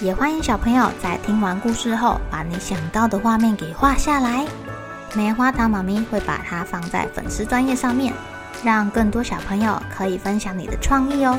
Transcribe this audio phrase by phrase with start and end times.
[0.00, 4.46] 也欢迎小朋友在听完故事后，把你想到的画面给画下来。
[5.14, 8.12] 棉花糖妈咪会把它放在粉丝专页上面，
[8.62, 11.38] 让更多小朋友可以分享你的创意哦。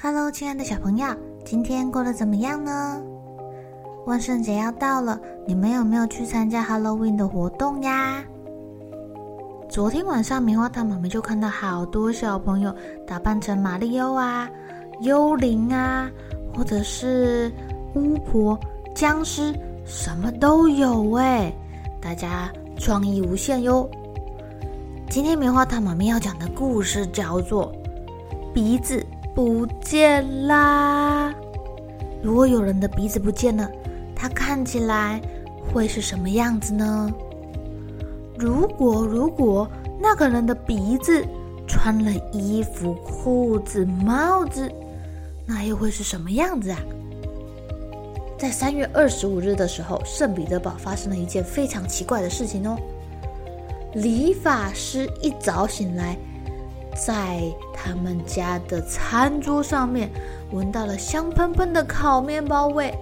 [0.00, 2.98] Hello，亲爱的小朋友，今天过得怎么样呢？
[4.06, 8.24] 万圣节要到了，你们有没有去参加 Halloween 的活动呀？
[9.72, 14.46] 昨天晚上，棉花糖妈妈就看到好多小朋友打扮成马里欧啊、
[15.00, 16.10] 幽灵啊，
[16.54, 17.50] 或者是
[17.94, 18.60] 巫婆、
[18.94, 19.50] 僵尸，
[19.86, 21.50] 什么都有哎！
[22.02, 23.88] 大家创意无限哟。
[25.08, 27.72] 今天棉花糖妈妈要讲的故事叫做
[28.52, 28.98] 《鼻子》。
[29.34, 31.32] 不见啦！
[32.22, 33.66] 如果有人的鼻子不见了，
[34.14, 35.18] 他看起来
[35.72, 37.10] 会是什么样子呢？
[38.42, 41.24] 如果如果那个人的鼻子
[41.64, 44.68] 穿了衣服、裤子、帽子，
[45.46, 46.78] 那又会是什么样子啊？
[48.36, 52.76] 在三月二十五日的时候，圣彼得堡发生了一件非常奇怪的事情哦。
[53.94, 56.16] 理发师一早醒来。
[57.06, 57.40] 在
[57.72, 60.10] 他们家的餐桌上面
[60.50, 62.92] 闻到了香喷喷的烤面包味，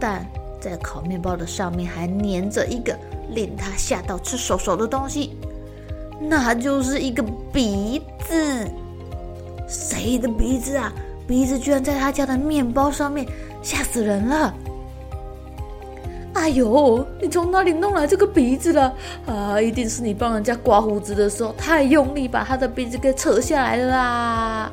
[0.00, 0.24] 但
[0.60, 2.96] 在烤面包的上面还粘着一个
[3.36, 5.36] 令他吓到吃手手的东西，
[6.18, 8.66] 那就是一个鼻子。
[9.68, 10.92] 谁的鼻子啊？
[11.28, 13.26] 鼻子居然在他家的面包上面，
[13.62, 14.54] 吓死人了！
[16.34, 18.94] 哎呦，你从哪里弄来这个鼻子了？
[19.26, 24.70] 啊，一定是你帮人家刮胡子的时候太用力，把他的鼻子给扯下来啦！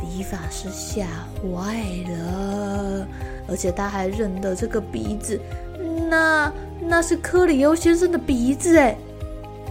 [0.00, 1.04] 理发师吓
[1.42, 1.76] 坏
[2.08, 3.06] 了，
[3.48, 5.38] 而且他还认得这个鼻子，
[6.08, 8.96] 那那是柯里欧先生的鼻子哎！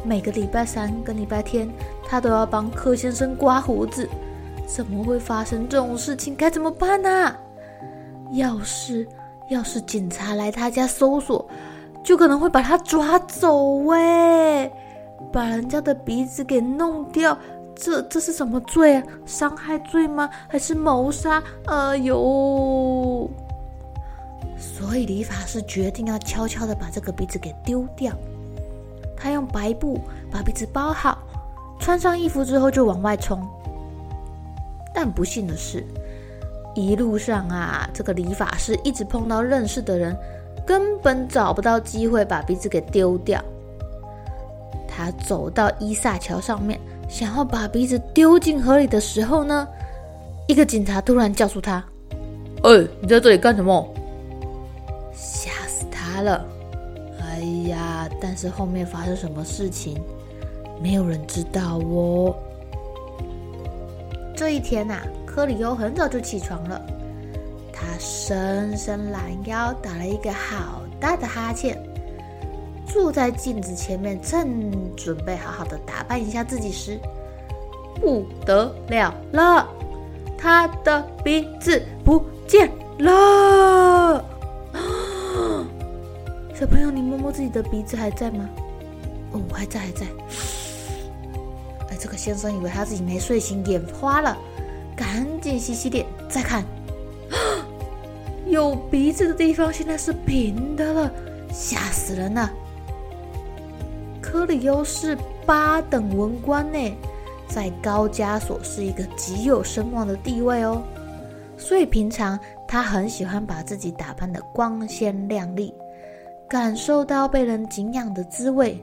[0.04, 1.70] 每个礼拜三跟礼拜天，
[2.08, 4.10] 他都要帮柯先生刮胡子，
[4.68, 6.36] 怎么会发生这种事情？
[6.36, 7.36] 该怎么办呢？
[8.34, 9.08] 要是……
[9.50, 11.46] 要是警察来他家搜索，
[12.02, 14.72] 就可能会把他抓走喂，
[15.34, 17.38] 把人家的鼻子给弄掉，
[17.76, 19.04] 这这是什么罪啊？
[19.26, 20.30] 伤害罪吗？
[20.48, 21.44] 还是谋杀？
[21.66, 23.30] 哎呦！
[24.64, 28.14] 所以理发师决定要悄悄的把这个鼻子给丢掉。
[29.18, 30.00] 他用白布
[30.32, 31.18] 把鼻子包好，
[31.80, 33.46] 穿上衣服之后就往外冲。
[34.96, 35.84] 但不幸的是。
[36.76, 40.18] 一路上啊，这个理发师一直碰到认识的人，
[40.66, 43.40] 根本找不到机会把鼻子给丢掉。
[44.88, 49.68] 他走到伊萨桥上面，想要把鼻子丢进河里的时候呢，
[50.48, 51.84] 一个警察突然叫住他
[52.64, 53.88] ：“哎，你在这里干什么？”
[56.14, 56.46] 吓死他了！
[57.22, 60.00] 哎呀，但是后面发生什么事情，
[60.82, 62.36] 没有人知道哦。
[64.36, 65.04] 这一天呐、啊。
[65.26, 66.80] 柯里欧很早就起床了，
[67.74, 71.76] 他伸伸懒腰，打了一个好大的哈欠，
[72.86, 77.00] 坐在镜子前面，正准备好好的打扮一下自己时，
[78.00, 79.68] 不得了了，
[80.38, 82.70] 他的鼻子不见
[83.00, 83.83] 了！
[86.54, 88.48] 小朋友，你摸摸自己的鼻子还在吗？
[89.32, 90.06] 哦，还在，还在。
[91.90, 94.38] 哎，这个先生以为他自己没睡醒，眼花了。
[94.96, 96.64] 赶紧洗洗脸，再看，
[98.46, 101.12] 有鼻子的地方现在是平的了，
[101.52, 102.52] 吓死人了！
[104.22, 105.18] 科里欧是
[105.48, 106.96] 八等文官呢，
[107.48, 110.84] 在高加索是一个极有声望的地位哦，
[111.58, 115.74] 所以平常他很喜欢把自己打扮的光鲜亮丽，
[116.54, 118.80] 感受到被人敬仰的滋味。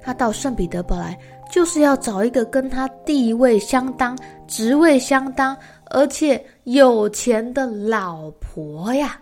[0.00, 1.14] 他到圣彼得堡来，
[1.52, 4.16] 就是要找一个跟他地位相当、
[4.46, 5.54] 职位相当，
[5.90, 9.20] 而且有钱的老婆呀。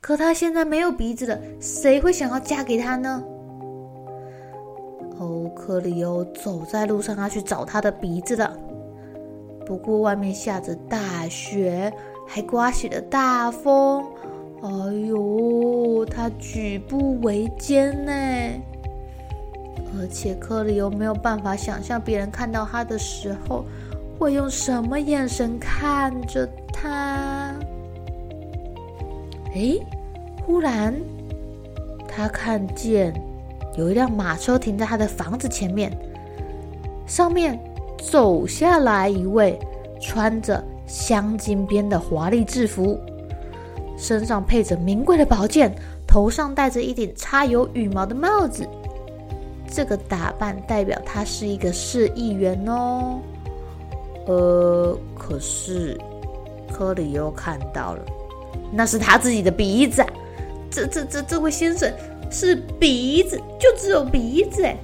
[0.00, 3.24] 可他现在没有鼻子了，谁会想要嫁给他呢？
[5.18, 8.56] 哦，克里欧走在路上，他去找他的鼻子了。
[9.66, 11.92] 不过外面下着大雪，
[12.24, 14.04] 还刮起了大风，
[14.62, 14.68] 哎
[15.08, 18.12] 呦，他举步维艰呢，
[19.96, 23.64] 而且克里欧没有办法想象别人看到他的时候
[24.18, 27.54] 会用什么眼神看着他。
[29.54, 29.78] 哎，
[30.44, 30.94] 忽然
[32.06, 33.14] 他看见
[33.78, 35.90] 有一辆马车停在他的房子前面，
[37.06, 37.58] 上面
[37.96, 39.58] 走下来一位
[40.02, 43.00] 穿着镶金边的华丽制服。
[44.00, 45.70] 身上配着名贵的宝剑，
[46.06, 48.66] 头上戴着一顶插有羽毛的帽子。
[49.70, 53.20] 这个打扮代表他是一个市议员哦。
[54.26, 56.00] 呃，可是
[56.72, 58.02] 科里又看到了，
[58.72, 60.04] 那是他自己的鼻子。
[60.70, 61.92] 这、这、这，这位先生
[62.30, 64.76] 是鼻子，就只有鼻子哎！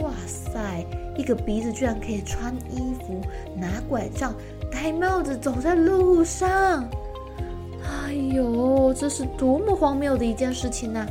[0.00, 3.20] 哇塞，一个鼻子居然可以穿衣服、
[3.54, 4.34] 拿拐杖、
[4.70, 6.88] 戴帽子，走在路上。
[8.28, 11.06] 哎呦，这是多么荒谬的一件事情呐！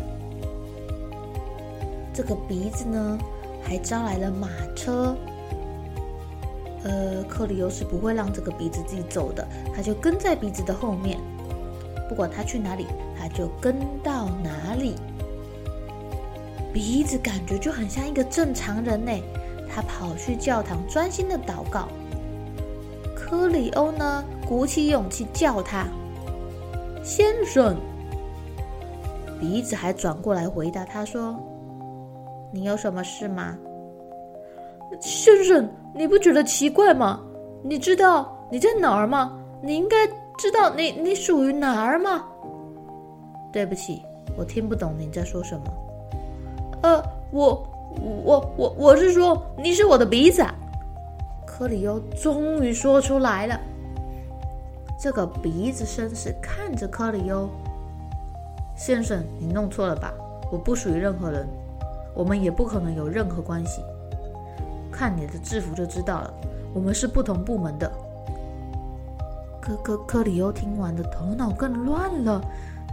[2.14, 3.18] 这个鼻子呢，
[3.64, 5.16] 还招来了马车。
[6.84, 11.18] 呃，克里欧是不会让这个鼻子自己走的，他就跟在鼻子的后面，
[12.08, 12.86] 不管他去哪里，
[13.20, 14.94] 他就跟到哪里。
[16.72, 19.12] 鼻子感觉就很像一个正常人呢，
[19.68, 21.88] 他跑去教堂专心的祷告。
[23.16, 25.88] 克里欧呢，鼓起勇气叫他。
[27.08, 27.74] 先生，
[29.40, 31.34] 鼻子还转过来回答他说
[32.52, 33.58] ：“你有什么事吗？”
[35.00, 37.22] 先生，你不觉得奇怪吗？
[37.64, 39.40] 你知道你在哪儿吗？
[39.62, 40.06] 你应该
[40.38, 42.26] 知道你你属于哪儿吗？
[43.54, 44.02] 对不起，
[44.38, 45.64] 我听不懂你在说什么。
[46.84, 47.02] 呃，
[47.32, 47.66] 我
[48.26, 50.46] 我我我是说你是我的鼻子。
[51.46, 53.58] 克里欧终于说出来了。
[55.00, 57.48] 这个鼻子绅士看着柯里欧
[58.76, 60.12] 先生，你弄错了吧？
[60.52, 61.48] 我不属于任何人，
[62.16, 63.84] 我们也不可能有任何关系。
[64.92, 66.34] 看你的制服就知道了，
[66.74, 67.92] 我们是不同部门的。
[69.62, 72.42] 柯柯柯里欧听完的头脑更乱了，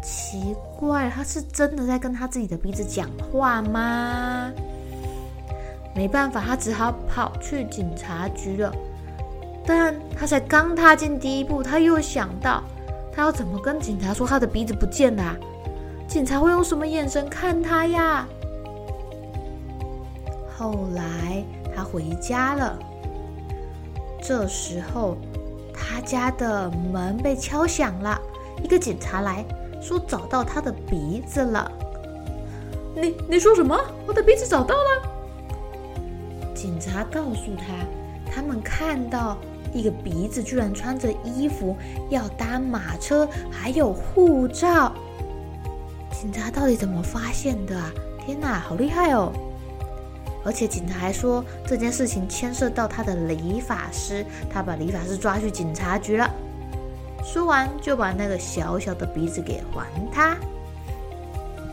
[0.02, 4.50] 奇怪，他是真的在跟他自己的鼻子讲话吗？
[5.94, 8.74] 没办法，他只好跑去警察局了。
[9.66, 12.62] 但他才刚踏进第一步，他又想到，
[13.10, 15.36] 他要怎么跟警察说他的鼻子不见了啊？
[16.06, 18.28] 警察会用什么眼神看他呀？
[20.54, 21.42] 后来
[21.74, 22.78] 他回家了，
[24.22, 25.16] 这时候
[25.72, 28.20] 他家的门被敲响了，
[28.62, 29.42] 一个警察来
[29.80, 31.72] 说找到他的鼻子了。
[32.94, 33.74] 你你说什么？
[34.06, 35.10] 我的鼻子找到了？
[36.54, 39.38] 警察告诉他，他们看到。
[39.74, 41.76] 一个鼻子居然穿着衣服
[42.08, 44.94] 要搭马车，还有护照。
[46.12, 47.92] 警察到底怎么发现的啊？
[48.24, 49.32] 天哪，好厉害哦！
[50.44, 56.30] 而且警察还说这件事情牵涉到他的理发师，他把理发师抓去警察局了。
[57.24, 60.36] 说完就把那个小小的鼻子给还他。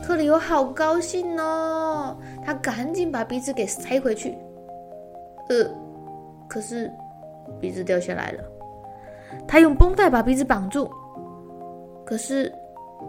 [0.04, 4.36] 克里欧好高兴哦，他赶紧把鼻子给塞回去。
[5.50, 5.70] 呃，
[6.50, 6.92] 可是。
[7.60, 8.44] 鼻子掉下来了，
[9.48, 10.90] 他用绷带把鼻子绑住，
[12.06, 12.52] 可是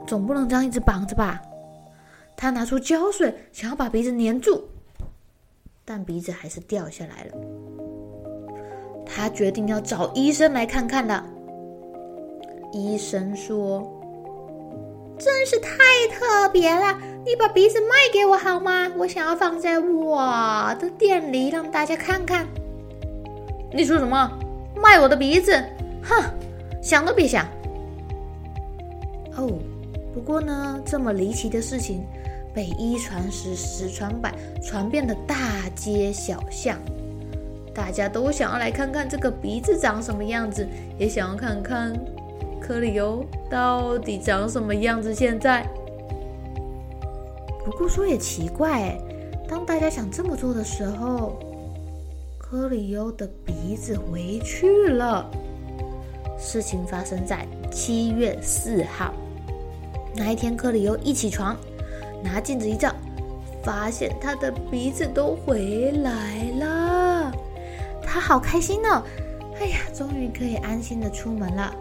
[0.06, 1.40] 总不能这样一直绑着吧？
[2.36, 4.64] 他拿出胶水，想要把鼻子粘住，
[5.84, 7.32] 但鼻子还是掉下来了。
[9.04, 11.24] 他决定要找医生来看看了。
[12.72, 13.82] 医生说
[15.18, 15.76] ：“真是太
[16.10, 18.90] 特别了，你把鼻子卖给我好吗？
[18.96, 22.46] 我想要放在我的店里，让大家看看。”
[23.74, 24.30] 你说什么？
[24.76, 25.52] 卖我的鼻子？
[26.02, 26.22] 哼，
[26.82, 27.46] 想都别想！
[29.36, 29.48] 哦，
[30.12, 32.04] 不过呢，这么离奇的事情
[32.52, 35.36] 被一传十，十传百，传遍了大
[35.74, 36.76] 街小巷，
[37.72, 40.66] 大家都想要来看看这个鼻子长什么样子，
[40.98, 41.92] 也想要看看
[42.60, 45.14] 柯里欧到底长什么样子。
[45.14, 45.66] 现在，
[47.64, 48.98] 不过说也奇怪，
[49.48, 51.38] 当大家想这么做的时候。
[52.52, 55.26] 科里欧的鼻子回去了。
[56.36, 59.10] 事情发生在七月四号
[60.14, 61.56] 那一天，科里欧一起床，
[62.22, 62.94] 拿镜子一照，
[63.64, 67.32] 发现他的鼻子都回来了。
[68.02, 69.02] 他好开心哦！
[69.58, 71.74] 哎呀，终于可以安心的出门了。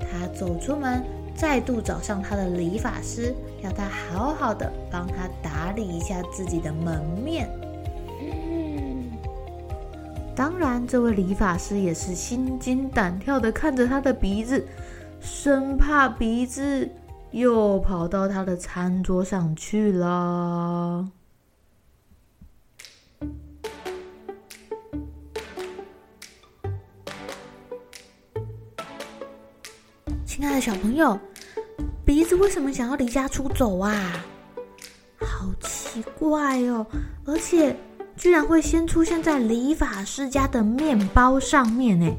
[0.00, 1.02] 他走出门，
[1.34, 7.50] 再度找上他的理发师，要他好好的帮他打理一下自己的门面。
[10.36, 14.62] 当然，这位理发师也是心惊胆跳的看着他的鼻子，
[15.18, 16.86] 生怕鼻子
[17.30, 21.08] 又跑到他的餐桌上去了。
[30.26, 31.18] 亲爱的小朋友，
[32.04, 34.22] 鼻子为什么想要离家出走啊？
[35.18, 36.86] 好奇怪哦！
[37.24, 37.74] 而且
[38.16, 42.10] 居然会先出现在理发师家的面包上面呢？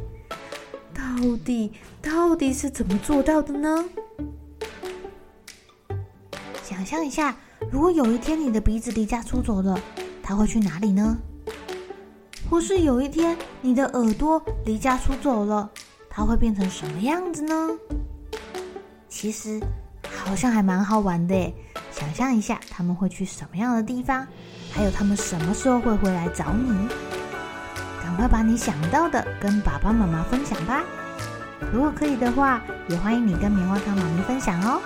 [0.94, 3.86] 到底到底是怎么做到的呢？
[6.64, 7.36] 想象一下，
[7.72, 9.80] 如果有一天你的鼻子离家出走了，
[10.22, 11.18] 它会去哪里呢？
[12.50, 15.70] 或是有一天你的耳朵离家出走了，
[16.10, 17.70] 它会变成什么样子呢？
[19.10, 19.60] 其实
[20.16, 21.54] 好像还蛮好玩的，
[21.92, 24.26] 想象一下他们会去什么样的地方，
[24.78, 26.88] 还有他们什么时候会回来找你。
[28.04, 30.84] 赶快把你想到的跟爸爸妈妈分享吧。
[31.74, 34.80] 如果可以的话，也欢迎你跟棉花糖妈咪分享哦。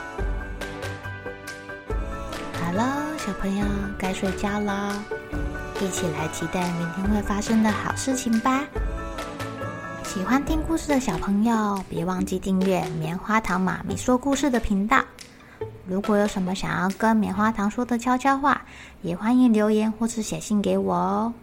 [2.54, 3.66] 好了，小朋友
[4.00, 4.96] 该睡觉了，
[5.82, 8.64] 一起来期待明天会发生的好事情吧。
[10.06, 15.04] 喜欢听故事的小朋友，别忘记订阅棉花糖妈咪说故事的频道。
[15.86, 18.61] 如果有什么想要跟棉花糖说的悄悄话，
[19.04, 21.34] 也欢迎留言或是写信给我哦。